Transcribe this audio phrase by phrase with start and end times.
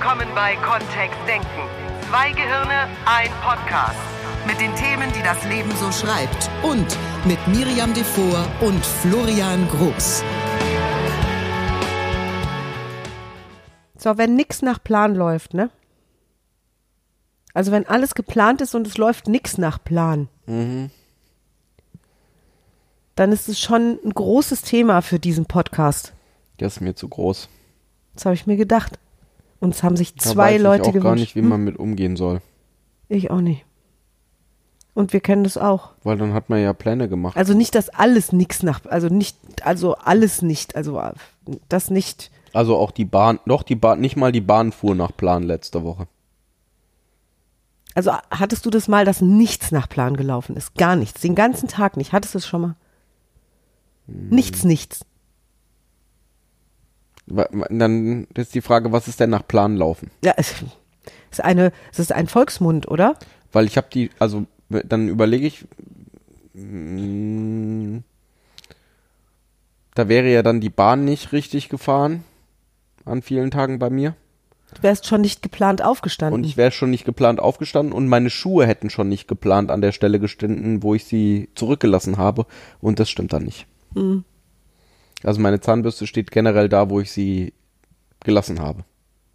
[0.00, 1.46] willkommen bei Kontext Denken.
[2.08, 4.00] Zwei Gehirne, ein Podcast.
[4.46, 6.48] Mit den Themen, die das Leben so schreibt.
[6.62, 6.96] Und
[7.26, 10.24] mit Miriam Devor und Florian Groß.
[13.98, 15.68] So, wenn nix nach Plan läuft, ne?
[17.52, 20.28] Also wenn alles geplant ist und es läuft nix nach Plan,
[23.16, 26.14] dann ist es schon ein großes Thema für diesen Podcast.
[26.58, 27.50] Der ist mir zu groß.
[28.14, 28.98] Das habe ich mir gedacht.
[29.60, 31.20] Und es haben sich Da zwei weiß Leute ich auch gar gewünscht.
[31.20, 31.48] nicht, wie Hm?
[31.48, 32.40] man mit umgehen soll.
[33.08, 33.64] Ich auch nicht.
[34.94, 35.90] Und wir kennen das auch.
[36.02, 37.36] Weil dann hat man ja Pläne gemacht.
[37.36, 41.12] Also nicht, dass alles nix nach, also nicht, also alles nicht, also äh,
[41.68, 42.30] das nicht.
[42.52, 45.84] Also auch die Bahn, doch die Bahn, nicht mal die Bahn fuhr nach Plan letzte
[45.84, 46.08] Woche.
[47.94, 50.74] Also hattest du das mal, dass nichts nach Plan gelaufen ist?
[50.76, 51.20] Gar nichts.
[51.20, 52.12] Den ganzen Tag nicht.
[52.12, 52.76] Hattest du es schon mal?
[54.06, 54.28] Hm.
[54.30, 55.04] Nichts, nichts.
[57.30, 60.10] Dann ist die Frage, was ist denn nach Plan laufen?
[60.24, 60.54] Ja, es
[61.30, 63.16] ist eine, es ist ein Volksmund, oder?
[63.52, 65.64] Weil ich habe die, also dann überlege ich,
[66.54, 67.98] mm,
[69.94, 72.24] da wäre ja dann die Bahn nicht richtig gefahren
[73.04, 74.14] an vielen Tagen bei mir.
[74.74, 76.34] Du wärst schon nicht geplant aufgestanden.
[76.34, 79.80] Und ich wäre schon nicht geplant aufgestanden und meine Schuhe hätten schon nicht geplant an
[79.80, 82.46] der Stelle gestanden, wo ich sie zurückgelassen habe.
[82.80, 83.66] Und das stimmt dann nicht.
[83.94, 84.24] Mhm.
[85.22, 87.52] Also meine Zahnbürste steht generell da, wo ich sie
[88.24, 88.84] gelassen habe.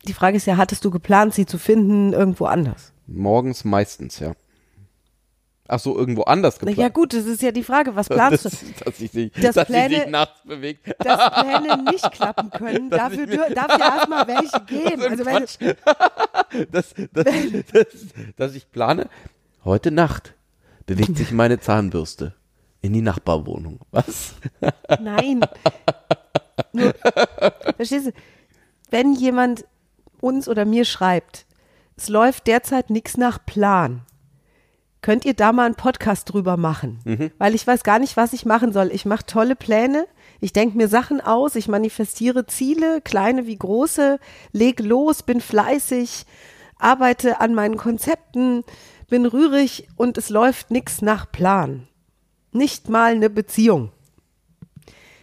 [0.07, 2.93] Die Frage ist ja, hattest du geplant, sie zu finden irgendwo anders?
[3.07, 4.33] Morgens meistens, ja.
[5.67, 6.77] Ach so, irgendwo anders Na geplant.
[6.77, 8.49] ja gut, das ist ja die Frage, was planst du?
[8.49, 10.95] das, dass ich sich, Dass dass Pläne- sie sich nachts bewegt.
[10.99, 15.01] Dass Pläne nicht klappen können, Das dafür mir- darf ja erstmal welche geben.
[15.01, 17.85] Also wenn, dass, dass,
[18.37, 19.07] dass ich plane,
[19.63, 20.35] heute Nacht
[20.85, 22.35] bewegt sich meine Zahnbürste
[22.85, 23.79] in die Nachbarwohnung.
[23.91, 24.35] Was?
[24.99, 25.41] Nein.
[26.73, 26.93] Nur,
[27.75, 28.11] verstehst du,
[28.89, 29.65] wenn jemand
[30.21, 31.45] uns oder mir schreibt,
[31.97, 34.01] es läuft derzeit nichts nach Plan,
[35.01, 37.31] könnt ihr da mal einen Podcast drüber machen?
[37.37, 38.91] Weil ich weiß gar nicht, was ich machen soll.
[38.91, 40.07] Ich mache tolle Pläne,
[40.39, 44.19] ich denke mir Sachen aus, ich manifestiere Ziele, kleine wie große,
[44.51, 46.25] leg los, bin fleißig,
[46.77, 48.63] arbeite an meinen Konzepten,
[49.07, 51.87] bin rührig und es läuft nichts nach Plan.
[52.55, 53.91] Nicht mal eine Beziehung.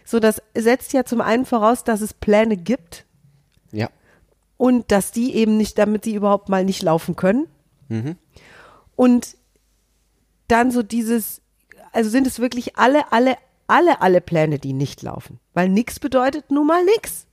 [0.05, 3.05] So, das setzt ja zum einen voraus, dass es Pläne gibt
[3.71, 3.89] Ja.
[4.57, 7.47] und dass die eben nicht, damit die überhaupt mal nicht laufen können.
[8.95, 9.35] Und
[10.47, 11.41] dann so dieses,
[11.91, 13.35] also sind es wirklich alle, alle,
[13.67, 15.39] alle, alle Pläne, die nicht laufen.
[15.53, 17.25] Weil nix bedeutet nun mal nix.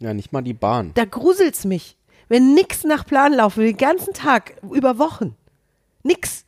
[0.00, 0.92] Ja, nicht mal die Bahn.
[0.94, 1.96] Da gruselt's mich.
[2.28, 5.34] Wenn nix nach Plan laufen, den ganzen Tag, über Wochen.
[6.04, 6.44] Nix.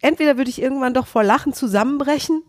[0.00, 2.42] Entweder würde ich irgendwann doch vor Lachen zusammenbrechen,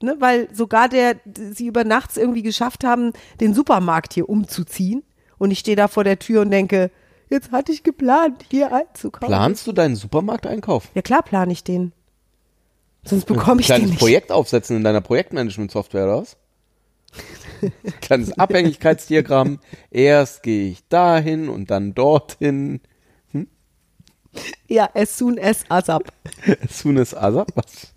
[0.00, 1.16] ne, weil sogar der,
[1.52, 5.02] sie über nachts irgendwie geschafft haben, den Supermarkt hier umzuziehen.
[5.38, 6.90] Und ich stehe da vor der Tür und denke,
[7.28, 9.28] jetzt hatte ich geplant, hier einzukaufen.
[9.28, 10.88] Planst du deinen Supermarkteinkauf?
[10.94, 11.92] Ja klar plane ich den.
[13.04, 13.98] Sonst bekomme ich den Kleines nicht.
[13.98, 16.36] Projekt aufsetzen in deiner Projektmanagement-Software, oder was?
[18.00, 19.58] Kleines Abhängigkeitsdiagramm.
[19.90, 22.80] Erst gehe ich dahin und dann dorthin.
[24.68, 26.12] Ja, as soon as ASAP.
[26.64, 27.48] As soon as ASAP.
[27.54, 27.92] Was?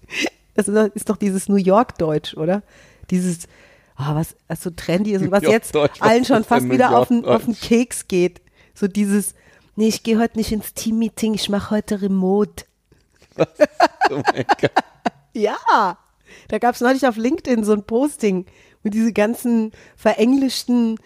[0.56, 2.64] Das ist doch- dieses New York-Deutsch, oder?
[3.10, 3.48] Dieses,
[3.96, 7.08] ah, was, was so trendy ist und was jetzt was allen schon fast wieder auf
[7.10, 7.56] den, auf den?
[7.56, 8.42] Keks geht.
[8.74, 9.34] So dieses,
[9.76, 12.66] nee, ich gehe heute nicht ins Team-Meeting, ich mache heute Remote.
[13.38, 13.46] Oh
[14.34, 14.72] mein Gott.
[15.34, 15.98] Ja,
[16.48, 18.46] da gab es neulich auf LinkedIn so ein Posting
[18.84, 20.98] mit diese ganzen verenglischten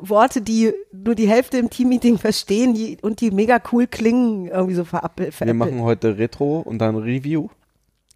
[0.00, 4.74] Worte, die nur die Hälfte im Team-Meeting verstehen die, und die mega cool klingen, irgendwie
[4.74, 5.38] so verappelt.
[5.40, 7.48] Wir machen heute Retro und dann Review.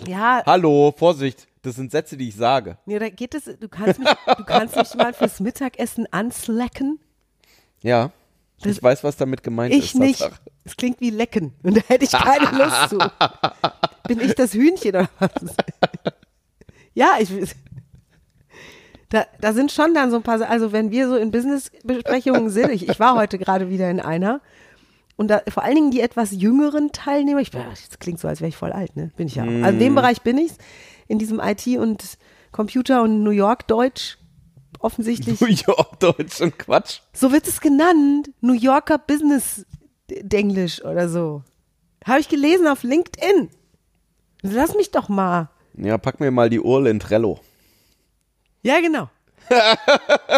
[0.06, 1.48] Ja, Hallo, Vorsicht.
[1.62, 2.78] Das sind Sätze, die ich sage.
[2.86, 7.00] nee, da geht es, du kannst mich, du kannst mich mal fürs Mittagessen anslacken.
[7.82, 8.12] Ja.
[8.62, 9.84] Das- ich weiß, was damit gemeint ist.
[9.84, 10.30] Ich nicht.
[10.64, 12.98] Es klingt wie lecken und da hätte ich keine Lust zu.
[14.08, 15.30] Bin ich das Hühnchen oder was?
[16.94, 17.30] Ja, ich
[19.10, 22.71] da, da sind schon dann so ein paar, also wenn wir so in Business-Besprechungen sind,
[22.71, 24.41] ich, ich war heute gerade wieder in einer
[25.16, 28.49] und da, vor allen Dingen die etwas jüngeren Teilnehmer, ich, das klingt so, als wäre
[28.49, 29.10] ich voll alt, ne?
[29.16, 29.43] Bin ich ja.
[29.43, 29.49] auch.
[29.49, 30.59] Also in dem Bereich bin ich's,
[31.09, 32.19] in diesem IT und
[32.53, 34.19] Computer und New York Deutsch
[34.78, 35.41] offensichtlich.
[35.41, 37.01] New York Deutsch und Quatsch.
[37.13, 38.31] So wird es genannt.
[38.41, 39.66] New Yorker Business
[40.09, 41.43] Denglisch oder so.
[42.07, 43.51] Habe ich gelesen auf LinkedIn.
[44.43, 45.51] Lass mich doch mal.
[45.75, 47.41] Ja, pack mir mal die Urle in Trello.
[48.63, 49.09] Ja, genau.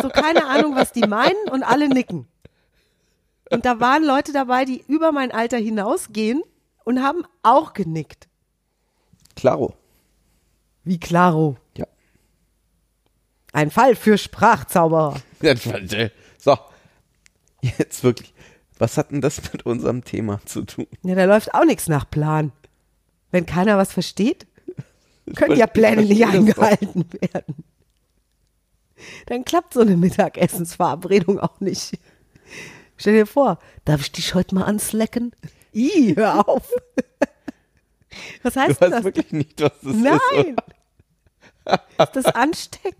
[0.03, 2.27] So keine Ahnung, was die meinen und alle nicken.
[3.51, 6.43] Und da waren Leute dabei, die über mein Alter hinausgehen
[6.85, 8.29] und haben auch genickt.
[9.35, 9.75] Klaro.
[10.85, 11.57] Wie klaro.
[11.77, 11.87] Ja.
[13.53, 15.21] Ein Fall für Sprachzauberer.
[16.39, 16.57] So.
[17.61, 18.33] Jetzt wirklich.
[18.79, 20.87] Was hat denn das mit unserem Thema zu tun?
[21.03, 22.53] Ja, da läuft auch nichts nach Plan.
[23.31, 24.47] Wenn keiner was versteht,
[25.37, 27.65] können ja Pläne nicht eingehalten werden.
[29.26, 31.99] Dann klappt so eine Mittagessensverabredung auch nicht.
[32.97, 35.32] Stell dir vor, darf ich dich heute mal anslacken?
[35.73, 36.70] Ih, hör auf.
[38.43, 39.05] Was Du heißt denn weißt das?
[39.05, 40.00] wirklich nicht, was das ist.
[40.02, 40.56] Nein.
[41.99, 42.97] Ist das ansteckend?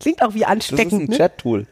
[0.00, 1.16] Klingt auch wie Das ist ansteckend, ein ne?
[1.16, 1.66] Chat-Tool.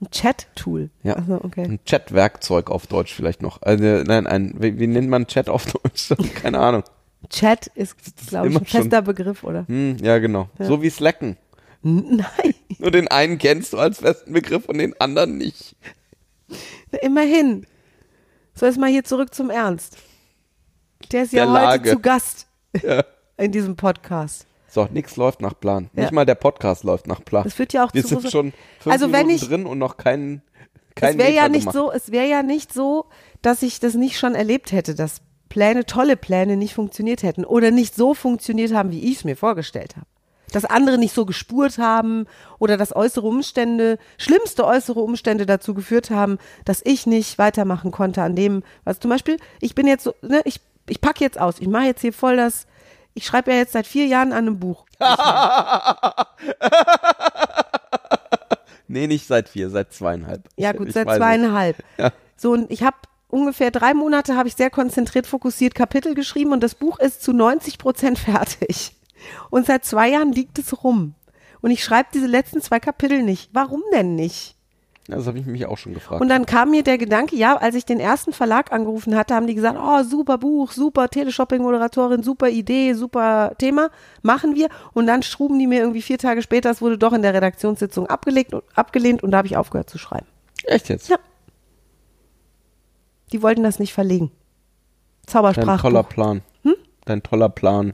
[0.00, 0.90] Ein Chat-Tool.
[1.02, 1.14] Ja.
[1.14, 1.64] Also, okay.
[1.64, 3.62] Ein Chat-Werkzeug auf Deutsch vielleicht noch.
[3.62, 6.12] Also, nein, ein, wie, wie nennt man Chat auf Deutsch?
[6.34, 6.82] Keine Ahnung.
[7.30, 7.96] Chat ist,
[8.28, 9.66] glaube ich, ein fester Begriff, oder?
[9.68, 10.48] Hm, ja, genau.
[10.58, 11.36] So wie Slacken.
[12.16, 12.54] Nein.
[12.78, 15.76] Nur den einen kennst du als festen Begriff und den anderen nicht.
[17.02, 17.66] Immerhin.
[18.54, 19.96] So, jetzt mal hier zurück zum Ernst.
[21.12, 21.90] Der ist ja Der heute Lage.
[21.90, 22.46] zu Gast
[22.82, 23.04] Ja.
[23.36, 24.46] in diesem Podcast.
[24.68, 25.90] So, nix läuft nach Plan.
[25.94, 26.02] Ja.
[26.02, 27.44] Nicht mal der Podcast läuft nach Plan.
[27.44, 29.78] Das wird ja auch Wir zu sind schon fünf Also wenn Minuten ich- drin und
[29.78, 30.42] noch keinen
[30.96, 31.74] kein es wäre ja Meter nicht gemacht.
[31.76, 33.06] so, es wäre ja nicht so,
[33.42, 37.70] dass ich das nicht schon erlebt hätte, dass Pläne, tolle Pläne nicht funktioniert hätten oder
[37.72, 40.06] nicht so funktioniert haben, wie ich es mir vorgestellt habe.
[40.54, 42.26] Dass andere nicht so gespurt haben
[42.58, 48.22] oder dass äußere Umstände, schlimmste äußere Umstände dazu geführt haben, dass ich nicht weitermachen konnte
[48.22, 51.60] an dem, was zum Beispiel, ich bin jetzt so, ne, ich, ich packe jetzt aus,
[51.60, 52.66] ich mache jetzt hier voll das,
[53.14, 54.84] ich schreibe ja jetzt seit vier Jahren an einem Buch.
[58.86, 60.48] Nee, nicht seit vier, seit zweieinhalb.
[60.56, 61.76] Ja gut, ich seit zweieinhalb.
[61.98, 62.12] Ja.
[62.36, 62.96] So, und ich habe
[63.28, 67.32] ungefähr drei Monate habe ich sehr konzentriert, fokussiert Kapitel geschrieben und das Buch ist zu
[67.32, 68.92] 90 Prozent fertig.
[69.50, 71.14] Und seit zwei Jahren liegt es rum.
[71.60, 73.50] Und ich schreibe diese letzten zwei Kapitel nicht.
[73.52, 74.56] Warum denn nicht?
[75.06, 76.22] Das habe ich mich auch schon gefragt.
[76.22, 79.46] Und dann kam mir der Gedanke, ja, als ich den ersten Verlag angerufen hatte, haben
[79.46, 83.90] die gesagt, oh, super Buch, super Teleshopping-Moderatorin, super Idee, super Thema,
[84.22, 84.68] machen wir.
[84.94, 88.06] Und dann schruben die mir irgendwie vier Tage später, es wurde doch in der Redaktionssitzung
[88.06, 90.26] abgelegt und, abgelehnt und da habe ich aufgehört zu schreiben.
[90.64, 91.10] Echt jetzt?
[91.10, 91.16] Ja.
[93.32, 94.30] Die wollten das nicht verlegen.
[95.26, 95.82] Dein Zaubersprachbuch.
[95.82, 96.42] toller Plan.
[96.62, 96.74] Hm?
[97.04, 97.92] Dein toller Plan.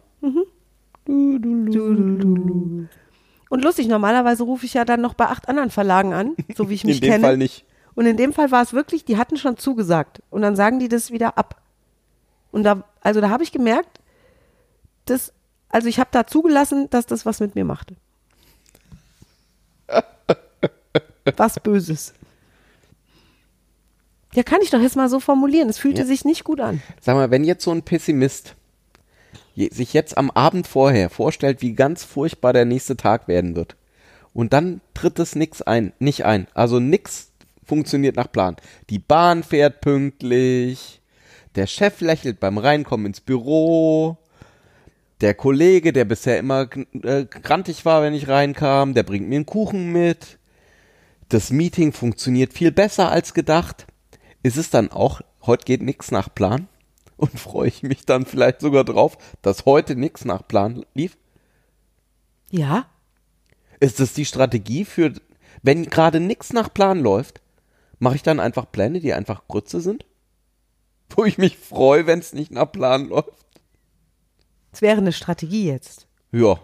[3.49, 6.75] Und lustig, normalerweise rufe ich ja dann noch bei acht anderen Verlagen an, so wie
[6.75, 7.25] ich mich In dem kenne.
[7.25, 7.65] Fall nicht.
[7.95, 10.23] Und in dem Fall war es wirklich, die hatten schon zugesagt.
[10.31, 11.61] Und dann sagen die das wieder ab.
[12.53, 14.01] Und da, also da habe ich gemerkt,
[15.07, 15.33] dass,
[15.69, 17.97] also ich habe da zugelassen, dass das was mit mir machte.
[21.37, 22.15] Was Böses.
[24.35, 25.69] Ja, kann ich doch jetzt mal so formulieren.
[25.69, 26.07] Es fühlte Ja.
[26.07, 26.81] sich nicht gut an.
[27.01, 28.55] Sag mal, wenn jetzt so ein Pessimist
[29.69, 33.77] sich jetzt am Abend vorher vorstellt, wie ganz furchtbar der nächste Tag werden wird,
[34.33, 36.47] und dann tritt es nix ein, nicht ein.
[36.55, 37.31] Also nix
[37.65, 38.57] funktioniert nach Plan.
[38.89, 41.01] Die Bahn fährt pünktlich,
[41.57, 44.17] der Chef lächelt beim Reinkommen ins Büro,
[45.21, 46.69] der Kollege, der bisher immer
[47.03, 50.39] äh, grantig war, wenn ich reinkam, der bringt mir einen Kuchen mit.
[51.29, 53.87] Das Meeting funktioniert viel besser als gedacht.
[54.43, 56.69] Ist es dann auch, heute geht nichts nach Plan?
[57.21, 61.19] Und freue ich mich dann vielleicht sogar drauf, dass heute nichts nach Plan lief?
[62.51, 62.87] Ja,
[63.79, 65.13] Ist es die Strategie für,
[65.63, 67.43] wenn gerade nichts nach Plan läuft,
[67.99, 70.07] mache ich dann einfach Pläne, die einfach Grütze sind?
[71.11, 73.29] Wo ich mich freue, wenn es nicht nach Plan läuft?
[74.73, 76.07] es wäre eine Strategie jetzt.
[76.33, 76.59] Ja.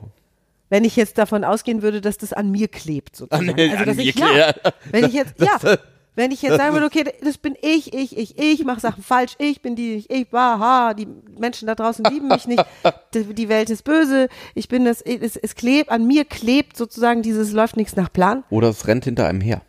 [0.69, 3.50] Wenn ich jetzt davon ausgehen würde, dass das an mir klebt, sozusagen.
[3.50, 4.73] An- also, an dass mir ich, klebt, ja, ja.
[4.90, 5.76] wenn ich jetzt, Das- ja,
[6.16, 9.35] wenn ich jetzt sagen würde, okay, das bin ich, ich, ich, ich mache Sachen falsch,
[9.38, 11.06] ich bin die, ich, ich, haha, die
[11.38, 12.64] Menschen da draußen lieben mich nicht,
[13.14, 17.52] die, Welt ist böse, ich bin das, es, es klebt, an mir klebt sozusagen dieses,
[17.52, 18.44] läuft nichts nach Plan.
[18.50, 19.62] Oder es rennt hinter einem her.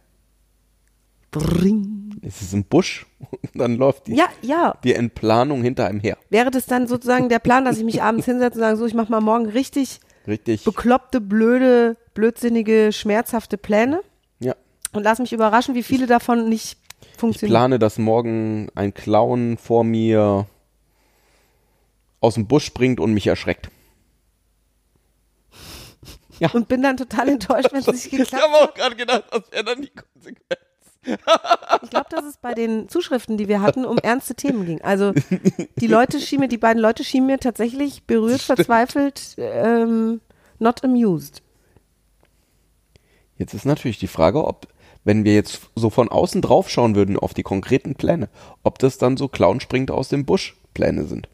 [1.32, 2.20] Bring.
[2.22, 4.76] Es ist im Busch und dann läuft die, Ja, ja.
[4.84, 6.18] die Entplanung hinter einem her.
[6.30, 8.94] Wäre das dann sozusagen der Plan, dass ich mich abends hinsetze und sage, so, ich
[8.94, 10.64] mache mal morgen richtig Richtig.
[10.66, 14.02] bekloppte, blöde, blödsinnige, schmerzhafte Pläne.
[14.94, 17.54] Und lass mich überraschen, wie viele davon nicht Ich funktionieren.
[17.54, 20.46] plane, dass morgen ein Clown vor mir
[22.20, 23.70] aus dem Busch springt und mich erschreckt.
[26.54, 28.70] und bin dann total enttäuscht, wenn es nicht Ich geklappt habe hat.
[28.70, 30.62] auch gerade gedacht, das wäre dann die Konsequenz.
[31.84, 34.82] Ich glaube, dass es bei den Zuschriften, die wir hatten, um ernste Themen ging.
[34.82, 35.14] Also
[35.78, 40.20] die Leute schienen mir, die beiden Leute schienen mir tatsächlich berührt, verzweifelt, ähm,
[40.60, 41.42] not amused.
[43.38, 44.68] Jetzt ist natürlich die Frage, ob,
[45.08, 48.28] wenn wir jetzt so von außen drauf schauen würden auf die konkreten Pläne,
[48.64, 51.30] ob das dann so Clown springt aus dem Busch Pläne sind.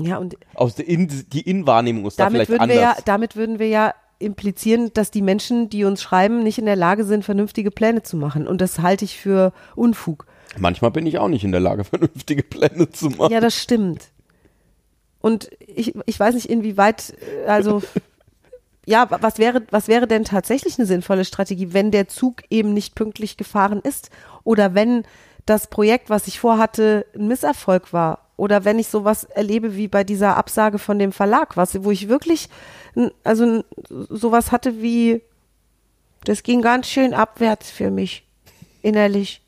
[0.00, 3.04] Ja, und Aus der In die Innenwahrnehmung ist da damit vielleicht würden wir ja, anders.
[3.04, 7.04] damit würden wir ja implizieren, dass die Menschen, die uns schreiben, nicht in der Lage
[7.04, 8.48] sind, vernünftige Pläne zu machen.
[8.48, 10.26] Und das halte ich für Unfug.
[10.58, 13.32] Manchmal bin ich auch nicht in der Lage, vernünftige Pläne zu machen.
[13.32, 14.08] Ja, das stimmt.
[15.20, 17.82] Und ich, ich weiß nicht, inwieweit, äh, also
[18.86, 22.72] ja, wa- was wäre, was wäre denn tatsächlich eine sinnvolle Strategie, wenn der Zug eben
[22.72, 24.10] nicht pünktlich gefahren ist
[24.44, 25.04] oder wenn
[25.46, 30.04] das Projekt, was ich vorhatte, ein Misserfolg war oder wenn ich sowas erlebe wie bei
[30.04, 32.48] dieser Absage von dem Verlag, was, wo ich wirklich,
[33.24, 35.22] also sowas hatte wie,
[36.24, 38.26] das ging ganz schön abwärts für mich,
[38.82, 39.42] innerlich.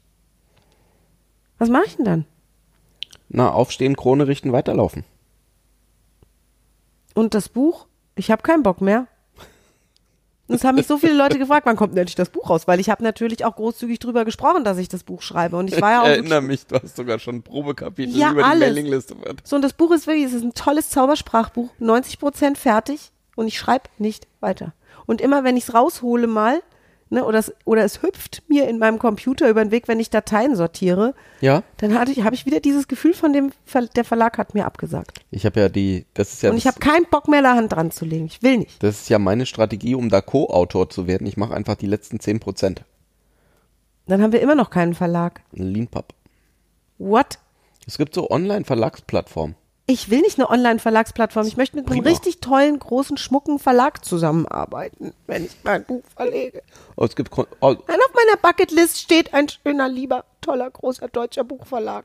[1.59, 2.25] Was mache ich denn dann?
[3.29, 5.05] Na, aufstehen, Krone richten, weiterlaufen.
[7.15, 7.87] Und das Buch?
[8.15, 9.07] Ich habe keinen Bock mehr.
[10.49, 12.67] Und Es haben mich so viele Leute gefragt, wann kommt endlich das Buch raus?
[12.67, 15.57] Weil ich habe natürlich auch großzügig drüber gesprochen, dass ich das Buch schreibe.
[15.57, 18.33] Und ich war ja auch Ich erinnere mich, du hast sogar schon ein Probekapitel Ja,
[18.33, 18.61] über alles.
[18.69, 19.15] die Mailingliste.
[19.45, 23.47] so und das Buch ist wirklich, es ist ein tolles Zaubersprachbuch, 90 Prozent fertig und
[23.47, 24.75] ich schreibe nicht weiter.
[25.07, 26.61] Und immer wenn ich es raushole mal,
[27.13, 30.11] ne, oder es, oder es hüpft mir in meinem Computer über den Weg, wenn ich
[30.11, 34.05] Dateien sortiere, Ja, dann hatte ich, habe ich wieder dieses Gefühl von dem, Ver der
[34.05, 35.21] Verlag hat mir abgesagt.
[35.31, 37.73] ich habe ja die, das ist ja, und ich habe keinen Bock mehr, da Hand
[37.73, 38.27] dran zu legen.
[38.27, 38.83] Ich will nicht.
[38.83, 41.27] das ist ja meine Strategie, um da Co-Autor zu werden.
[41.27, 42.79] Ich mache einfach die letzten 10%.
[44.07, 45.43] Dann haben wir immer noch keinen Verlag.
[45.53, 46.15] Leanpub.
[46.99, 47.39] What?
[47.87, 49.55] Es gibt so Online-Verlagsplattformen.
[49.87, 51.47] Ich will nicht eine Online-Verlagsplattform.
[51.47, 52.09] Ich möchte mit einem Prima.
[52.09, 56.63] richtig tollen, großen, schmucken Verlag zusammenarbeiten, wenn ich mein Buch verlege.
[56.97, 61.45] Oh, es gibt oh, Nein, auf meiner Bucketlist steht ein schöner, lieber, toller, großer deutscher
[61.45, 62.05] Buchverlag.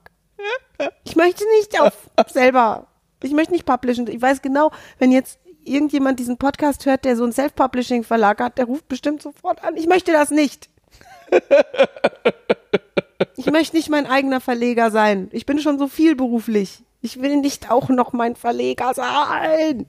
[1.03, 1.93] Ich möchte nicht auf
[2.29, 2.87] selber.
[3.21, 4.07] Ich möchte nicht publishen.
[4.07, 8.65] Ich weiß genau, wenn jetzt irgendjemand diesen Podcast hört, der so einen Self-Publishing-Verlag hat, der
[8.65, 9.75] ruft bestimmt sofort an.
[9.75, 10.69] Ich möchte das nicht.
[13.35, 15.29] Ich möchte nicht mein eigener Verleger sein.
[15.31, 16.83] Ich bin schon so viel beruflich.
[17.07, 19.85] Ich will nicht auch noch mein Verleger sein.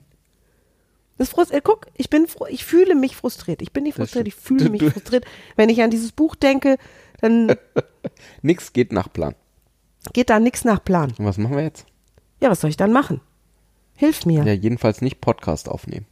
[1.17, 3.61] Das frust äh, guck, ich bin ich fühle mich frustriert.
[3.61, 5.25] Ich bin nicht frustriert, ich fühle mich frustriert.
[5.57, 6.77] Wenn ich an dieses Buch denke,
[7.19, 7.57] dann
[8.41, 9.35] nix geht nach Plan.
[10.13, 11.13] geht da nichts nach Plan.
[11.19, 11.85] Und was machen wir jetzt?
[12.39, 13.19] Ja, was soll ich dann machen?
[13.97, 14.45] Hilf mir.
[14.45, 16.05] Ja, jedenfalls nicht Podcast aufnehmen.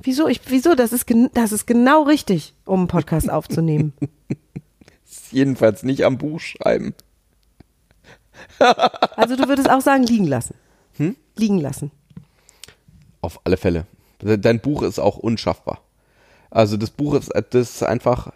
[0.00, 0.28] Wieso?
[0.28, 0.76] Ich, wieso?
[0.76, 3.94] Das ist, das ist genau richtig, um einen Podcast aufzunehmen.
[5.32, 6.94] Jedenfalls nicht am Buch schreiben.
[9.16, 10.54] Also du würdest auch sagen, liegen lassen.
[10.96, 11.16] Hm?
[11.36, 11.90] Liegen lassen.
[13.20, 13.86] Auf alle Fälle.
[14.18, 15.80] Dein Buch ist auch unschaffbar.
[16.50, 18.32] Also das Buch ist, das ist einfach,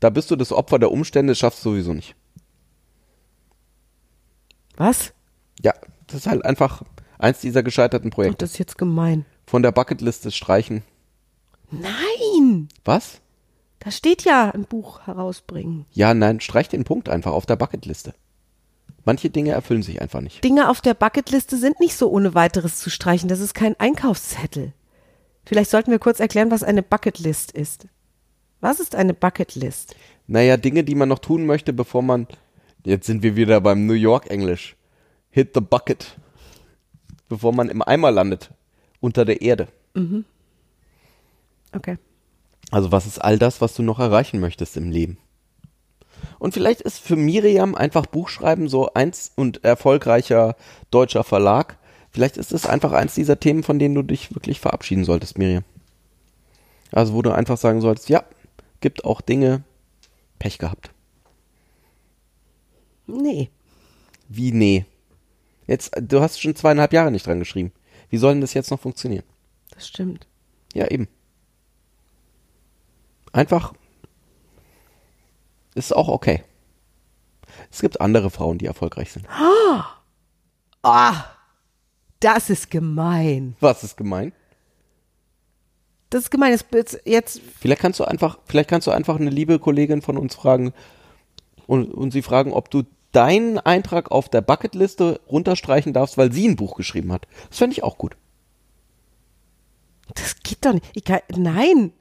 [0.00, 2.14] da bist du das Opfer der Umstände, das schaffst du sowieso nicht.
[4.76, 5.12] Was?
[5.62, 5.74] Ja,
[6.06, 6.82] das ist halt einfach
[7.18, 8.38] eins dieser gescheiterten Projekte.
[8.38, 9.26] das ist jetzt gemein.
[9.46, 10.82] Von der Bucketliste streichen.
[11.70, 12.68] Nein!
[12.84, 13.20] Was?
[13.80, 15.86] Da steht ja ein Buch herausbringen.
[15.92, 18.14] Ja, nein, streich den Punkt einfach auf der Bucketliste.
[19.08, 20.44] Manche Dinge erfüllen sich einfach nicht.
[20.44, 23.30] Dinge auf der Bucketliste sind nicht so ohne weiteres zu streichen.
[23.30, 24.74] Das ist kein Einkaufszettel.
[25.46, 27.86] Vielleicht sollten wir kurz erklären, was eine Bucketlist ist.
[28.60, 29.96] Was ist eine Bucketlist?
[30.26, 32.26] Naja, Dinge, die man noch tun möchte, bevor man.
[32.84, 34.76] Jetzt sind wir wieder beim New York Englisch.
[35.30, 36.18] Hit the bucket.
[37.30, 38.50] Bevor man im Eimer landet.
[39.00, 39.68] Unter der Erde.
[41.74, 41.96] Okay.
[42.70, 45.16] Also, was ist all das, was du noch erreichen möchtest im Leben?
[46.38, 50.56] Und vielleicht ist für Miriam einfach Buchschreiben so eins und erfolgreicher
[50.90, 51.78] deutscher Verlag.
[52.10, 55.64] Vielleicht ist es einfach eins dieser Themen, von denen du dich wirklich verabschieden solltest, Miriam.
[56.92, 58.24] Also, wo du einfach sagen solltest, ja,
[58.80, 59.62] gibt auch Dinge,
[60.38, 60.90] Pech gehabt.
[63.06, 63.50] Nee.
[64.28, 64.84] Wie, nee.
[65.66, 67.72] Jetzt, du hast schon zweieinhalb Jahre nicht dran geschrieben.
[68.10, 69.24] Wie soll denn das jetzt noch funktionieren?
[69.70, 70.26] Das stimmt.
[70.74, 71.08] Ja, eben.
[73.32, 73.74] Einfach.
[75.78, 76.42] Ist auch okay.
[77.70, 79.26] Es gibt andere Frauen, die erfolgreich sind.
[80.82, 81.24] Ah,
[82.18, 83.54] das ist gemein.
[83.60, 84.32] Was ist gemein?
[86.10, 86.58] Das ist gemein.
[86.72, 90.34] Jetzt, jetzt Vielleicht kannst du einfach, vielleicht kannst du einfach eine liebe Kollegin von uns
[90.34, 90.72] fragen
[91.68, 92.82] und, und sie fragen, ob du
[93.12, 97.28] deinen Eintrag auf der Bucketliste runterstreichen darfst, weil sie ein Buch geschrieben hat.
[97.50, 98.16] Das fände ich auch gut.
[100.14, 100.86] Das geht doch nicht.
[100.94, 101.92] Ich kann, nein.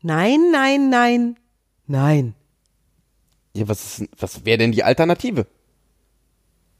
[0.00, 1.36] Nein, nein, nein.
[1.86, 2.34] Nein.
[3.54, 5.46] Ja, was ist, was wäre denn die Alternative?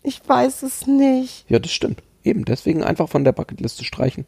[0.02, 1.48] Ich weiß es nicht.
[1.48, 2.02] Ja, das stimmt.
[2.22, 4.26] Eben, deswegen einfach von der Bucketliste streichen.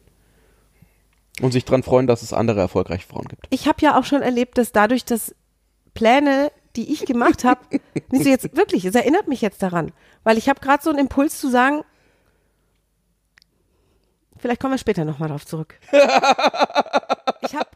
[1.41, 3.47] Und sich dran freuen, dass es andere erfolgreiche Frauen gibt.
[3.49, 5.35] Ich habe ja auch schon erlebt, dass dadurch, dass
[5.93, 7.61] Pläne, die ich gemacht habe,
[8.11, 9.91] nicht so jetzt wirklich, es erinnert mich jetzt daran,
[10.23, 11.83] weil ich habe gerade so einen Impuls zu sagen,
[14.37, 15.79] vielleicht kommen wir später nochmal drauf zurück.
[17.41, 17.69] Ich habe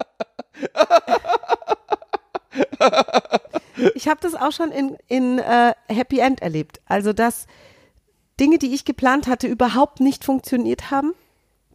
[3.95, 6.81] ich habe das auch schon in, in äh, Happy End erlebt.
[6.85, 7.47] Also, dass
[8.39, 11.13] Dinge, die ich geplant hatte, überhaupt nicht funktioniert haben,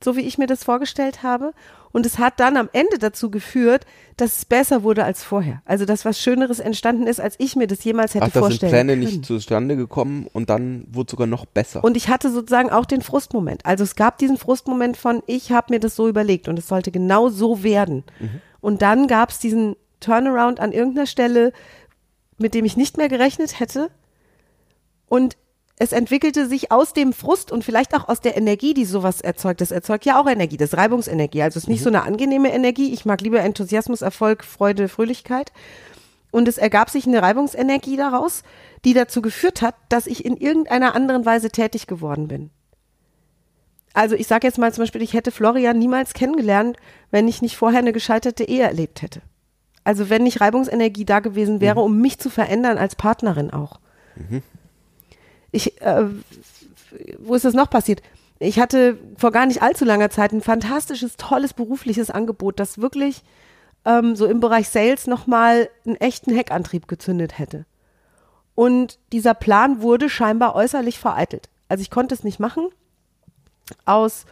[0.02, 1.52] so wie ich mir das vorgestellt habe.
[1.90, 5.62] Und es hat dann am Ende dazu geführt, dass es besser wurde als vorher.
[5.64, 8.42] Also dass was Schöneres entstanden ist, als ich mir das jemals hätte Ach, da sind
[8.42, 9.00] vorstellen Pläne können.
[9.00, 11.82] nicht zustande gekommen und dann wurde sogar noch besser.
[11.82, 13.64] Und ich hatte sozusagen auch den Frustmoment.
[13.64, 16.90] Also es gab diesen Frustmoment von, ich habe mir das so überlegt und es sollte
[16.90, 18.04] genau so werden.
[18.60, 21.52] Und dann gab es diesen Turnaround an irgendeiner Stelle,
[22.38, 23.90] mit dem ich nicht mehr gerechnet hätte.
[25.08, 25.36] Und
[25.80, 29.60] es entwickelte sich aus dem Frust und vielleicht auch aus der Energie, die sowas erzeugt.
[29.60, 31.42] Das erzeugt ja auch Energie, das ist Reibungsenergie.
[31.42, 32.92] Also es ist nicht so eine angenehme Energie.
[32.92, 35.52] Ich mag lieber Enthusiasmus, Erfolg, Freude, Fröhlichkeit.
[36.30, 38.42] Und es ergab sich eine Reibungsenergie daraus,
[38.84, 42.50] die dazu geführt hat, dass ich in irgendeiner anderen Weise tätig geworden bin.
[43.94, 46.76] Also ich sage jetzt mal zum Beispiel, ich hätte Florian niemals kennengelernt,
[47.10, 49.22] wenn ich nicht vorher eine gescheiterte Ehe erlebt hätte.
[49.88, 53.80] Also wenn nicht Reibungsenergie da gewesen wäre, um mich zu verändern als Partnerin auch.
[55.50, 56.04] Ich, äh,
[57.18, 58.02] wo ist das noch passiert?
[58.38, 63.22] Ich hatte vor gar nicht allzu langer Zeit ein fantastisches, tolles berufliches Angebot, das wirklich
[63.86, 67.64] ähm, so im Bereich Sales nochmal einen echten Heckantrieb gezündet hätte.
[68.54, 71.48] Und dieser Plan wurde scheinbar äußerlich vereitelt.
[71.70, 72.68] Also ich konnte es nicht machen,
[73.86, 74.26] aus,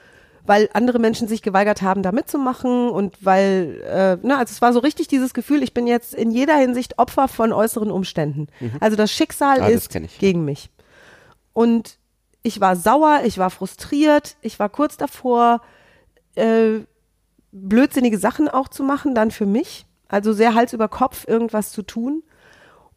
[0.46, 4.72] weil andere Menschen sich geweigert haben, da mitzumachen und weil, äh, ne, also es war
[4.72, 8.48] so richtig dieses Gefühl, ich bin jetzt in jeder Hinsicht Opfer von äußeren Umständen.
[8.80, 10.18] Also das Schicksal Ah, das ist ich.
[10.18, 10.70] gegen mich.
[11.52, 11.98] Und
[12.42, 15.62] ich war sauer, ich war frustriert, ich war kurz davor,
[16.36, 16.80] äh,
[17.52, 19.86] blödsinnige Sachen auch zu machen, dann für mich.
[20.08, 22.22] Also sehr Hals über Kopf irgendwas zu tun.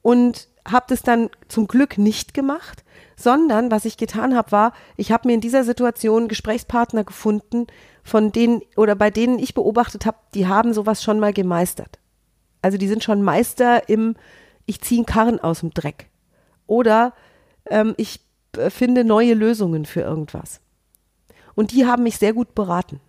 [0.01, 2.83] Und habe das dann zum Glück nicht gemacht,
[3.15, 7.67] sondern was ich getan habe, war, ich habe mir in dieser Situation Gesprächspartner gefunden,
[8.03, 11.99] von denen oder bei denen ich beobachtet habe, die haben sowas schon mal gemeistert.
[12.61, 14.15] Also die sind schon Meister im,
[14.65, 16.09] ich ziehe einen Karren aus dem Dreck.
[16.65, 17.13] Oder
[17.65, 18.21] ähm, ich
[18.57, 20.61] äh, finde neue Lösungen für irgendwas.
[21.55, 22.99] Und die haben mich sehr gut beraten.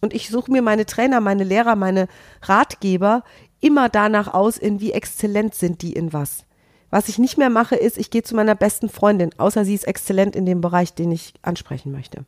[0.00, 2.08] Und ich suche mir meine Trainer, meine Lehrer, meine
[2.42, 3.24] Ratgeber
[3.62, 6.44] immer danach aus, in wie exzellent sind die in was.
[6.90, 9.86] Was ich nicht mehr mache, ist, ich gehe zu meiner besten Freundin, außer sie ist
[9.86, 12.26] exzellent in dem Bereich, den ich ansprechen möchte.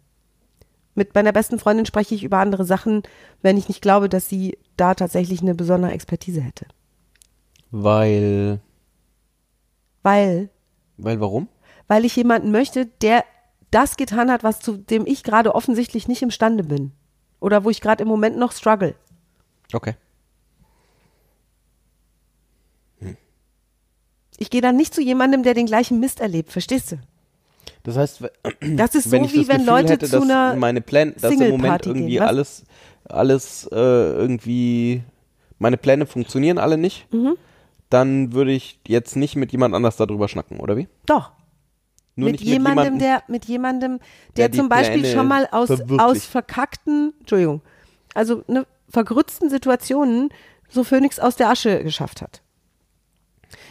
[0.95, 3.03] Mit meiner besten Freundin spreche ich über andere Sachen,
[3.43, 6.67] wenn ich nicht glaube, dass sie da tatsächlich eine besondere Expertise hätte.
[7.71, 8.61] Weil,
[10.03, 10.49] Weil,
[10.97, 11.49] weil warum?
[11.89, 13.25] weil ich jemanden möchte, der
[13.71, 16.93] das getan hat, was zu dem ich gerade offensichtlich nicht imstande bin.
[17.41, 18.95] Oder wo ich gerade im Moment noch struggle.
[19.73, 19.95] Okay.
[24.39, 26.97] Ich gehe dann nicht zu jemandem, der den gleichen Mist erlebt, verstehst du?
[27.85, 28.23] Das heißt,
[28.77, 31.13] Das ist so, wenn ich wie das wenn Gefühl Leute hätte, zu einer meine Pläne,
[31.13, 32.65] dass im Moment irgendwie gehen, alles,
[33.05, 35.03] alles äh, irgendwie,
[35.59, 37.37] meine Pläne funktionieren alle nicht, Mhm.
[37.91, 40.89] dann würde ich jetzt nicht mit jemand anders darüber schnacken, oder wie?
[41.07, 41.33] Doch.
[42.17, 43.99] Nur mit jemandem, mit jemandem, der, mit jemandem,
[44.37, 45.69] der der, zum Beispiel Pläne schon mal aus,
[45.99, 47.61] aus verkackten, Entschuldigung,
[48.15, 50.29] also ne, vergrützten Situationen
[50.69, 52.41] so Phönix aus der Asche geschafft hat.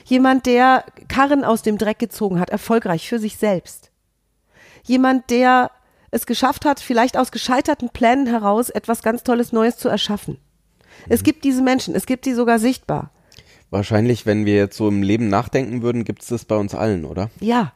[0.05, 3.91] Jemand, der Karren aus dem Dreck gezogen hat, erfolgreich für sich selbst.
[4.83, 5.71] Jemand, der
[6.11, 10.37] es geschafft hat, vielleicht aus gescheiterten Plänen heraus etwas ganz Tolles Neues zu erschaffen.
[11.09, 11.25] Es Mhm.
[11.25, 13.11] gibt diese Menschen, es gibt die sogar sichtbar.
[13.71, 17.05] Wahrscheinlich, wenn wir jetzt so im Leben nachdenken würden, gibt es das bei uns allen,
[17.05, 17.31] oder?
[17.39, 17.73] Ja.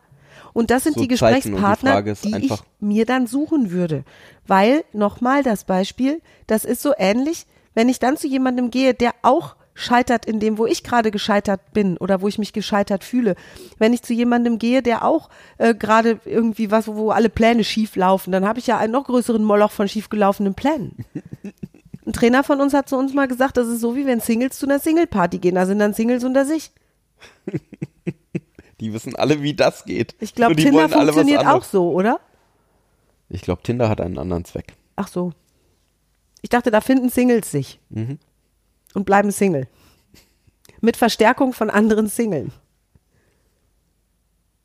[0.53, 4.03] Und das sind So die die Gesprächspartner, ist die ich mir dann suchen würde.
[4.45, 9.13] Weil, nochmal das Beispiel, das ist so ähnlich, wenn ich dann zu jemandem gehe, der
[9.23, 13.35] auch scheitert in dem, wo ich gerade gescheitert bin oder wo ich mich gescheitert fühle.
[13.77, 17.95] Wenn ich zu jemandem gehe, der auch äh, gerade irgendwie was, wo alle Pläne schief
[17.95, 21.05] laufen, dann habe ich ja einen noch größeren Moloch von schiefgelaufenen Plänen.
[22.05, 24.57] Ein Trainer von uns hat zu uns mal gesagt, das ist so wie wenn Singles
[24.57, 26.71] zu einer Single-Party gehen, da sind dann Singles unter sich.
[28.79, 30.15] Die wissen alle, wie das geht.
[30.19, 32.19] Ich glaube, Tinder funktioniert auch so, oder?
[33.29, 34.73] Ich glaube, Tinder hat einen anderen Zweck.
[34.95, 35.33] Ach so.
[36.41, 38.19] Ich dachte, da finden Singles sich Mhm.
[38.97, 39.67] Und bleiben Single.
[40.81, 42.51] Mit Verstärkung von anderen Singeln.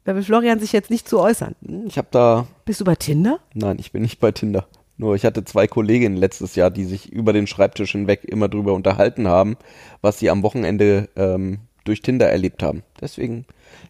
[0.05, 1.55] Da will Florian sich jetzt nicht zu äußern.
[1.65, 3.41] Hm, Ich habe da Bist du bei Tinder?
[3.53, 4.67] Nein, ich bin nicht bei Tinder.
[4.97, 8.73] Nur ich hatte zwei Kolleginnen letztes Jahr, die sich über den Schreibtisch hinweg immer drüber
[8.73, 9.57] unterhalten haben,
[10.01, 12.83] was sie am Wochenende ähm, durch Tinder erlebt haben.
[13.01, 13.45] Deswegen,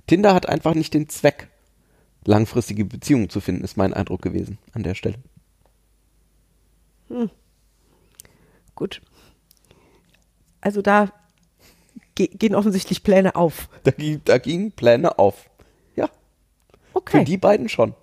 [0.08, 1.48] Tinder hat einfach nicht den Zweck,
[2.24, 5.16] langfristige Beziehungen zu finden, ist mein Eindruck gewesen an der Stelle.
[8.74, 9.02] Gut.
[10.62, 11.12] Also da
[12.14, 13.68] ge gehen offensichtlich Pläne auf.
[13.84, 13.92] Da,
[14.24, 15.50] da gingen Pläne auf.
[15.96, 16.08] Ja,
[16.94, 17.94] Okay, für die beiden schon.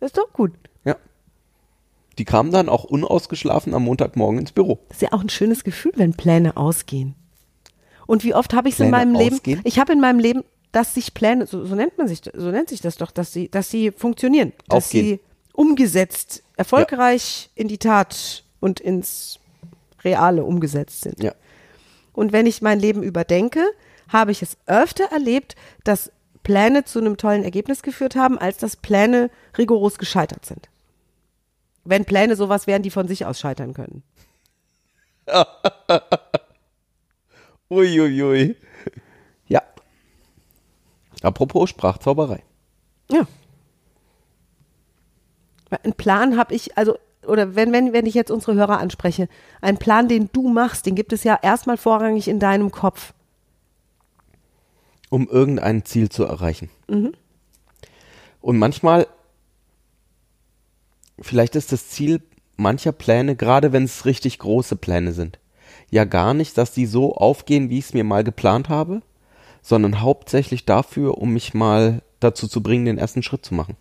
[0.00, 0.52] das ist doch gut.
[0.84, 0.96] Ja.
[2.18, 4.78] Die kamen dann auch unausgeschlafen am Montagmorgen ins Büro.
[4.88, 7.14] Das ist ja auch ein schönes Gefühl, wenn Pläne ausgehen.
[8.06, 9.34] Und wie oft habe ich es in meinem Leben?
[9.36, 9.60] ausgehen?
[9.64, 12.68] Ich habe in meinem Leben, dass sich Pläne, so, so nennt man sich, so nennt
[12.70, 15.04] sich das doch, dass sie, dass sie funktionieren, dass Aufgehen.
[15.04, 15.20] sie
[15.52, 19.38] umgesetzt erfolgreich in die Tat und ins
[20.04, 21.22] Reale umgesetzt sind.
[21.22, 21.34] Ja.
[22.18, 23.64] Und wenn ich mein Leben überdenke,
[24.08, 25.54] habe ich es öfter erlebt,
[25.84, 26.10] dass
[26.42, 30.68] Pläne zu einem tollen Ergebnis geführt haben, als dass Pläne rigoros gescheitert sind.
[31.84, 34.02] Wenn Pläne sowas wären, die von sich aus scheitern können.
[37.70, 38.20] Uiuiui.
[38.20, 38.56] Ui, ui.
[39.46, 39.62] Ja.
[41.22, 42.42] Apropos Sprachzauberei.
[43.12, 43.28] Ja.
[45.84, 49.28] Ein Plan habe ich, also, oder wenn, wenn, wenn ich jetzt unsere Hörer anspreche,
[49.60, 53.12] ein Plan, den du machst, den gibt es ja erstmal vorrangig in deinem Kopf.
[55.10, 56.70] Um irgendein Ziel zu erreichen.
[58.40, 59.06] Und manchmal,
[61.20, 62.22] vielleicht ist das Ziel
[62.56, 65.38] mancher Pläne, gerade wenn es richtig große Pläne sind,
[65.90, 69.02] ja gar nicht, dass die so aufgehen, wie ich es mir mal geplant habe,
[69.62, 73.76] sondern hauptsächlich dafür, um mich mal dazu zu bringen, den ersten Schritt zu machen.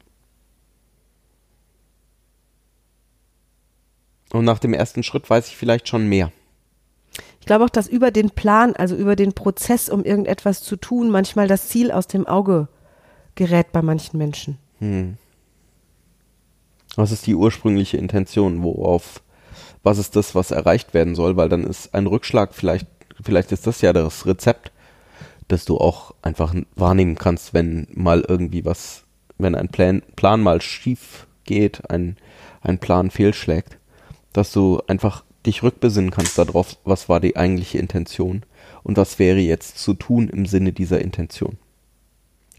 [4.33, 6.31] Und nach dem ersten Schritt weiß ich vielleicht schon mehr.
[7.39, 11.09] Ich glaube auch, dass über den Plan, also über den Prozess, um irgendetwas zu tun,
[11.09, 12.67] manchmal das Ziel aus dem Auge
[13.35, 14.57] gerät bei manchen Menschen.
[16.97, 18.63] Was ist die ursprüngliche Intention?
[18.63, 19.21] Worauf,
[19.83, 21.37] was ist das, was erreicht werden soll?
[21.37, 22.87] Weil dann ist ein Rückschlag vielleicht,
[23.21, 24.71] vielleicht ist das ja das Rezept,
[25.47, 29.03] dass du auch einfach wahrnehmen kannst, wenn mal irgendwie was,
[29.37, 32.17] wenn ein Plan, Plan mal schief geht, ein,
[32.61, 33.77] ein Plan fehlschlägt,
[34.33, 38.43] dass du einfach dich rückbesinnen kannst darauf, was war die eigentliche Intention
[38.83, 41.57] und was wäre jetzt zu tun im Sinne dieser Intention.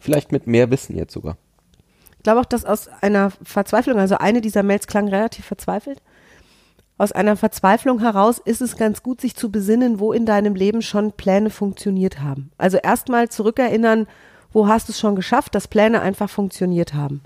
[0.00, 1.36] Vielleicht mit mehr Wissen jetzt sogar.
[2.16, 6.02] Ich glaube auch, dass aus einer Verzweiflung, also eine dieser Mails klang relativ verzweifelt,
[6.98, 10.82] aus einer Verzweiflung heraus ist es ganz gut, sich zu besinnen, wo in deinem Leben
[10.82, 12.50] schon Pläne funktioniert haben.
[12.58, 14.08] Also erstmal zurückerinnern,
[14.52, 17.22] wo hast du es schon geschafft, dass Pläne einfach funktioniert haben.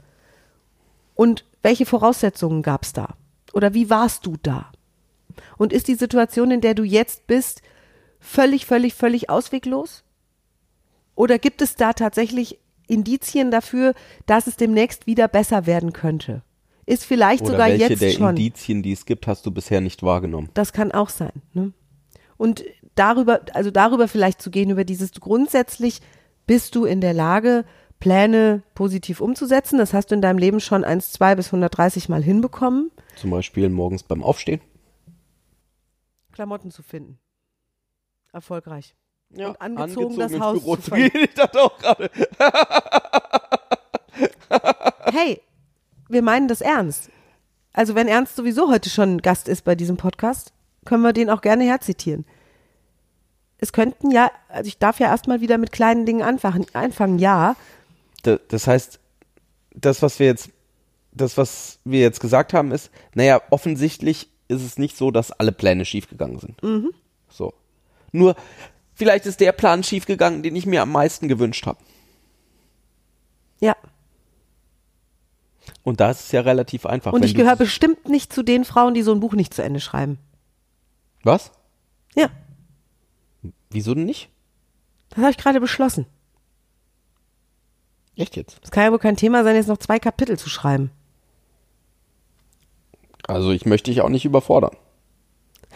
[1.14, 3.14] Und welche Voraussetzungen gab es da?
[3.52, 4.72] Oder wie warst du da?
[5.56, 7.62] Und ist die Situation, in der du jetzt bist,
[8.20, 10.04] völlig, völlig, völlig ausweglos?
[11.14, 13.94] Oder gibt es da tatsächlich Indizien dafür,
[14.26, 16.42] dass es demnächst wieder besser werden könnte?
[16.84, 18.30] Ist vielleicht Oder sogar welche jetzt der schon.
[18.30, 20.50] Indizien, die es gibt, hast du bisher nicht wahrgenommen?
[20.54, 21.32] Das kann auch sein.
[21.52, 21.72] Ne?
[22.36, 26.00] Und darüber, also darüber vielleicht zu gehen, über dieses grundsätzlich
[26.46, 27.64] bist du in der Lage,
[28.02, 29.78] Pläne positiv umzusetzen.
[29.78, 32.90] Das hast du in deinem Leben schon 1, 2 bis 130 Mal hinbekommen.
[33.14, 34.60] Zum Beispiel morgens beim Aufstehen.
[36.32, 37.20] Klamotten zu finden.
[38.32, 38.96] Erfolgreich.
[39.30, 41.10] Ja, Und angezogen das ins Haus Büro zu zu gehen.
[41.14, 42.10] Ich dachte auch gerade.
[45.12, 45.40] Hey,
[46.08, 47.08] wir meinen das ernst.
[47.72, 50.52] Also wenn Ernst sowieso heute schon Gast ist bei diesem Podcast,
[50.84, 52.24] können wir den auch gerne herzitieren.
[53.58, 57.54] Es könnten ja, also ich darf ja erstmal wieder mit kleinen Dingen anfangen, anfangen ja.
[58.22, 59.00] Da- Das heißt,
[59.74, 60.50] das, was wir jetzt,
[61.12, 65.52] das, was wir jetzt gesagt haben, ist, naja, offensichtlich ist es nicht so, dass alle
[65.52, 66.60] Pläne schiefgegangen sind.
[67.28, 67.54] So.
[68.12, 68.36] Nur,
[68.94, 71.78] vielleicht ist der Plan schiefgegangen, den ich mir am meisten gewünscht habe.
[73.60, 73.76] Ja.
[75.84, 77.12] Und da ist es ja relativ einfach.
[77.12, 79.80] Und ich gehöre bestimmt nicht zu den Frauen, die so ein Buch nicht zu Ende
[79.80, 80.18] schreiben.
[81.22, 81.50] Was?
[82.14, 82.28] Ja,
[83.70, 84.28] Wieso denn nicht?
[85.10, 86.06] das habe ich gerade beschlossen.
[88.16, 88.58] Echt jetzt?
[88.62, 90.90] Es kann ja wohl kein Thema sein, jetzt noch zwei Kapitel zu schreiben.
[93.26, 94.76] Also ich möchte dich auch nicht überfordern.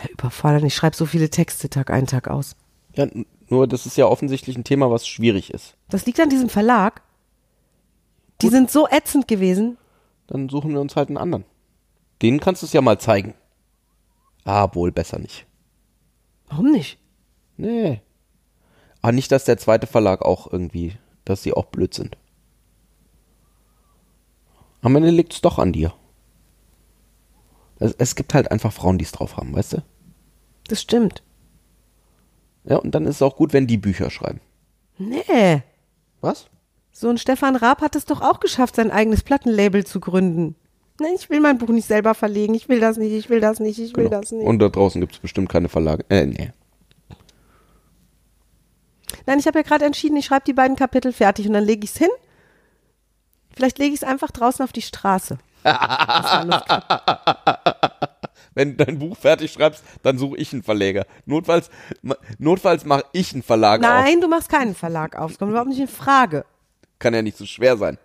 [0.02, 2.56] Ja, Überfordern, ich schreibe so viele Texte Tag ein, Tag aus.
[2.94, 3.06] Ja,
[3.48, 5.76] nur das ist ja offensichtlich ein Thema, was schwierig ist.
[5.88, 7.02] Das liegt an diesem Verlag.
[8.42, 9.78] Die sind so ätzend gewesen.
[10.26, 11.44] Dann suchen wir uns halt einen anderen.
[12.20, 13.34] Denen kannst du es ja mal zeigen.
[14.44, 15.46] Ah, wohl besser nicht.
[16.48, 16.98] Warum nicht?
[17.56, 18.00] Nee.
[19.02, 22.16] Aber nicht, dass der zweite Verlag auch irgendwie, dass sie auch blöd sind.
[24.86, 25.92] Am Ende liegt es doch an dir.
[27.80, 29.82] Es, es gibt halt einfach Frauen, die es drauf haben, weißt du?
[30.68, 31.24] Das stimmt.
[32.62, 34.40] Ja, und dann ist es auch gut, wenn die Bücher schreiben.
[34.96, 35.64] Nee.
[36.20, 36.46] Was?
[36.92, 40.54] So ein Stefan Raab hat es doch auch geschafft, sein eigenes Plattenlabel zu gründen.
[41.00, 42.54] Nein, ich will mein Buch nicht selber verlegen.
[42.54, 44.20] Ich will das nicht, ich will das nicht, ich will Genau.
[44.20, 44.46] das nicht.
[44.46, 46.04] Und da draußen gibt es bestimmt keine Verlage.
[46.10, 46.52] Äh, nee.
[49.26, 51.82] Nein, ich habe ja gerade entschieden, ich schreibe die beiden Kapitel fertig und dann lege
[51.84, 52.08] ich es hin.
[53.56, 55.38] Vielleicht lege ich es einfach draußen auf die Straße.
[58.54, 61.06] Wenn du dein Buch fertig schreibst, dann suche ich einen Verleger.
[61.24, 61.70] Notfalls,
[62.38, 63.86] notfalls mache ich einen Verlag auf.
[63.86, 65.32] Nein, du machst keinen Verlag auf.
[65.32, 66.44] Es kommt überhaupt nicht in Frage.
[66.98, 67.98] Kann ja nicht so schwer sein.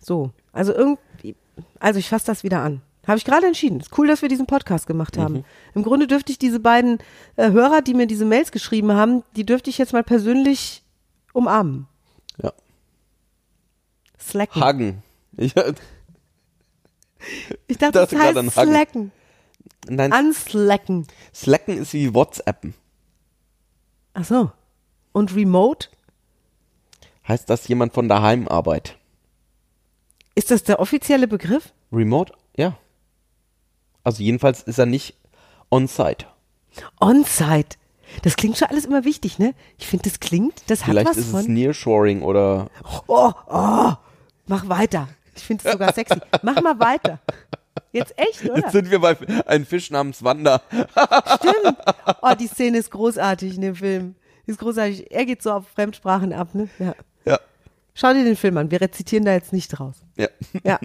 [0.00, 1.36] So, also irgendwie,
[1.80, 2.82] also ich fasse das wieder an.
[3.06, 3.80] Habe ich gerade entschieden.
[3.80, 5.34] Ist cool, dass wir diesen Podcast gemacht haben.
[5.34, 5.44] Mhm.
[5.74, 6.98] Im Grunde dürfte ich diese beiden
[7.36, 10.82] äh, Hörer, die mir diese Mails geschrieben haben, die dürfte ich jetzt mal persönlich
[11.32, 11.86] umarmen.
[14.28, 14.60] Slacken.
[14.60, 15.02] Hagen.
[15.36, 15.54] Ich,
[17.66, 19.12] Ich dachte, das heißt an slacken.
[19.88, 21.06] Nein, Unslacken.
[21.34, 22.74] Slacken ist wie WhatsAppen.
[24.14, 24.50] Ach so.
[25.12, 25.88] Und remote?
[27.26, 28.96] Heißt das jemand von daheim arbeitet?
[30.34, 31.72] Ist das der offizielle Begriff?
[31.92, 32.32] Remote?
[32.56, 32.76] Ja.
[34.04, 35.14] Also jedenfalls ist er nicht
[35.70, 36.26] on-site.
[37.00, 37.76] On-site.
[38.22, 39.54] Das klingt schon alles immer wichtig, ne?
[39.78, 41.40] Ich finde, das klingt, das Vielleicht hat was ist von.
[41.40, 42.70] es Nearshoring oder
[43.06, 43.92] Oh, oh,
[44.48, 45.08] mach weiter.
[45.36, 46.18] Ich finde es sogar sexy.
[46.42, 47.20] Mach mal weiter.
[47.92, 48.56] Jetzt echt, oder?
[48.56, 50.60] Jetzt sind wir bei einem Fisch namens Wanda.
[50.70, 51.78] Stimmt.
[52.22, 54.14] Oh, die Szene ist großartig in dem Film.
[54.46, 55.10] Die ist großartig.
[55.10, 56.68] Er geht so auf Fremdsprachen ab, ne?
[56.78, 56.94] Ja.
[57.24, 57.38] Ja.
[57.94, 58.70] Schau dir den Film an.
[58.70, 59.96] Wir rezitieren da jetzt nicht draus.
[60.16, 60.28] Ja.
[60.64, 60.78] Ja.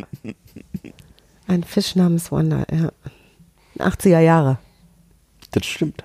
[1.47, 2.91] Ein Fisch namens Wanda, ja.
[3.80, 4.60] 80er Jahre.
[5.52, 6.04] Das stimmt.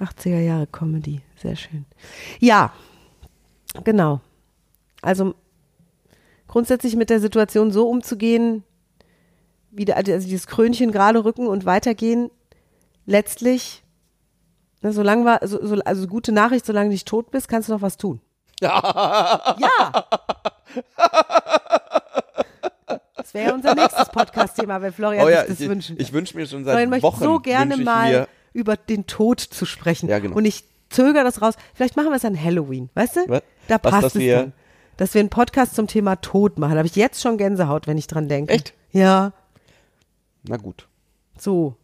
[0.00, 1.22] 80er Jahre Comedy.
[1.40, 1.86] Sehr schön.
[2.40, 2.72] Ja,
[3.84, 4.20] genau.
[5.02, 5.34] Also
[6.56, 8.64] grundsätzlich mit der Situation so umzugehen,
[9.70, 12.30] wie der, also dieses Krönchen gerade rücken und weitergehen,
[13.04, 13.82] letztlich,
[14.80, 17.74] ne, solange war, so, so, also gute Nachricht, solange du nicht tot bist, kannst du
[17.74, 18.22] noch was tun.
[18.62, 19.54] Ja.
[19.58, 20.06] Ja.
[23.16, 26.12] Das wäre ja unser nächstes Podcast-Thema, wenn Florian Oh ja, sich das ich, wünschen ich
[26.14, 27.22] wünsche mir schon Florian seit möchte Wochen.
[27.22, 30.08] so gerne mal über den Tod zu sprechen.
[30.08, 30.36] Ja, genau.
[30.36, 31.54] Und ich zögere das raus.
[31.74, 33.20] Vielleicht machen wir es an Halloween, weißt du?
[33.28, 33.42] Was?
[33.68, 34.52] Da Was, passt dass es wir- dann.
[34.96, 36.72] Dass wir einen Podcast zum Thema Tod machen.
[36.72, 38.52] Da habe ich jetzt schon Gänsehaut, wenn ich dran denke.
[38.52, 38.72] Echt?
[38.92, 39.32] Ja,
[40.48, 40.86] na gut.
[41.38, 41.74] so.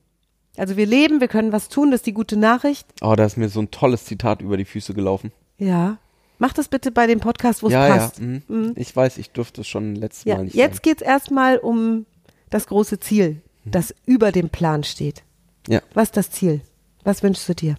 [0.59, 2.87] Also wir leben, wir können was tun, das ist die gute Nachricht.
[3.01, 5.33] Oh, da ist mir so ein tolles Zitat über die Füße gelaufen.
[5.57, 5.97] Ja.
[6.39, 8.19] Mach das bitte bei dem Podcast, wo es ja, passt.
[8.19, 8.25] ja.
[8.49, 8.73] Mhm.
[8.77, 10.83] Ich weiß, ich durfte es schon letztes Ja, Mal nicht jetzt sagen.
[10.83, 12.05] geht's erstmal um
[12.51, 15.23] das große Ziel, das über dem Plan steht.
[15.69, 15.81] Ja.
[15.95, 16.61] Was ist das Ziel?
[17.03, 17.77] Was wünschst du dir?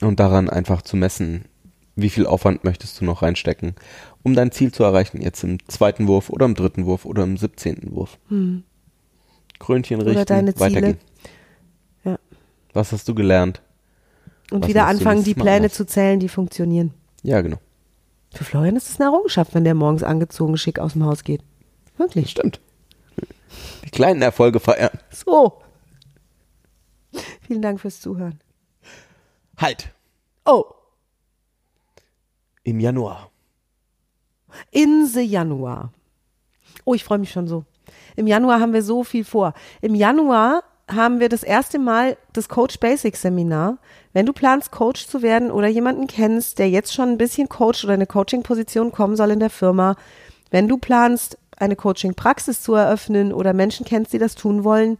[0.00, 1.44] Und daran einfach zu messen,
[1.96, 3.74] wie viel Aufwand möchtest du noch reinstecken,
[4.22, 7.36] um dein Ziel zu erreichen, jetzt im zweiten Wurf oder im dritten Wurf oder im
[7.36, 7.94] 17.
[7.94, 8.18] Wurf.
[9.58, 10.16] Krönchen richten, Hm.
[10.16, 10.70] Oder deine Ziele.
[10.70, 10.98] weitergehen.
[12.04, 12.18] Ja.
[12.72, 13.62] Was hast du gelernt?
[14.50, 16.92] Und Was wieder anfangen, die Pläne zu zählen, die funktionieren.
[17.22, 17.58] Ja, genau.
[18.34, 21.42] Für Florian ist es eine Errungenschaft, wenn der morgens angezogen schick aus dem Haus geht.
[21.96, 22.30] Wirklich.
[22.30, 22.60] Stimmt.
[23.84, 24.90] Die kleinen Erfolge feiern.
[25.10, 25.60] So.
[27.46, 28.40] Vielen Dank fürs Zuhören.
[29.56, 29.90] Halt.
[30.44, 30.64] Oh,
[32.64, 33.30] Im Januar.
[34.70, 35.92] in the Januar.
[36.84, 37.64] Oh, ich freue mich schon so.
[38.16, 39.54] Im Januar haben wir so viel vor.
[39.80, 43.78] Im Januar haben wir das erste Mal das Coach Basics Seminar.
[44.12, 47.84] Wenn du planst, Coach zu werden oder jemanden kennst, der jetzt schon ein bisschen Coach
[47.84, 49.96] oder eine Coaching-Position kommen soll in der Firma,
[50.50, 54.98] wenn du planst, eine Coaching-Praxis zu eröffnen oder Menschen kennst, die das tun wollen,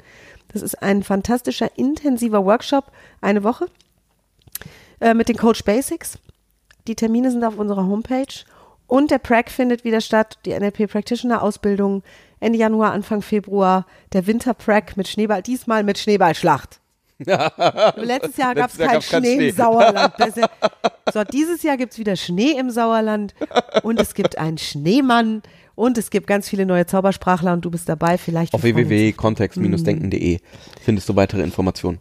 [0.49, 3.67] das ist ein fantastischer, intensiver Workshop, eine Woche
[5.01, 6.19] äh, mit den Coach Basics.
[6.87, 8.45] Die Termine sind auf unserer Homepage.
[8.87, 12.03] Und der Prac findet wieder statt, die NLP Practitioner Ausbildung
[12.41, 13.87] Ende Januar, Anfang Februar.
[14.13, 16.81] Der Winter Prac mit Schneeball, diesmal mit Schneeballschlacht.
[17.19, 19.49] Letztes Jahr gab es keinen gab's keinen Schnee, Schnee.
[19.49, 20.15] im Sauerland.
[21.13, 23.35] So, dieses Jahr gibt es wieder Schnee im Sauerland
[23.83, 25.43] und es gibt einen Schneemann
[25.75, 28.17] und es gibt ganz viele neue Zaubersprachler und du bist dabei.
[28.17, 30.41] Vielleicht Auf www.kontext-denken.de
[30.81, 31.99] findest du weitere Informationen.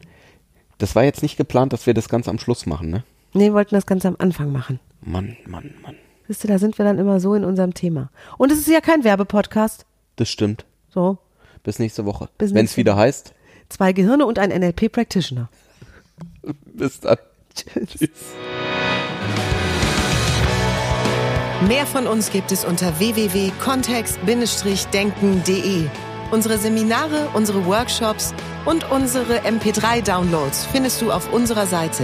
[0.78, 3.04] Das war jetzt nicht geplant, dass wir das ganz am Schluss machen, ne?
[3.34, 4.82] Nee, wir wollten das ganz am Anfang machen.
[5.02, 5.96] Mann, Mann, Mann.
[6.28, 8.10] Wisst ihr, da sind wir dann immer so in unserem Thema.
[8.38, 9.86] Und es ist ja kein Werbepodcast.
[10.16, 10.66] Das stimmt.
[10.90, 11.18] So,
[11.64, 12.30] Bis nächste Woche.
[12.38, 13.34] Bis Wenn es wieder heißt,
[13.70, 15.50] zwei Gehirne und ein NLP-Practitioner.
[16.66, 17.18] bis dann.
[17.56, 18.10] Tschüss.
[21.68, 25.86] Mehr von uns gibt es unter www.kontext-denken.de.
[26.32, 28.34] Unsere Seminare, unsere Workshops
[28.66, 32.04] und unsere MP3-Downloads findest du auf unserer Seite.